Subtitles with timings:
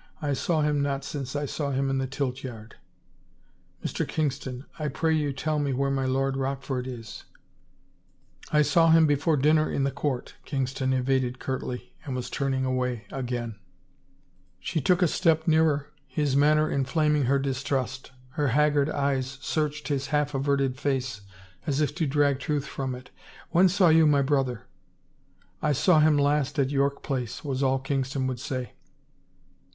[0.30, 2.74] ""I saw him not since I saw him in the tiltyard.""
[3.82, 4.06] Mr.
[4.06, 7.24] Kingston, I pray you tell me where my lord Rochfordis?""
[8.52, 13.06] I saw him before dinner in the court," Kingston evaded curtly and was turning away
[13.10, 13.58] again.
[14.62, 17.38] 330 A BLOW IN THE DARK She took a step nearer, his manner inflaming her
[17.38, 18.12] dis trust.
[18.32, 21.22] Her haggard eyes searched his half averted face
[21.66, 23.08] as if to drag truth from it."
[23.52, 24.66] When saw you my brother?""
[25.62, 28.74] I saw him last at York Place," was all Kingston would say.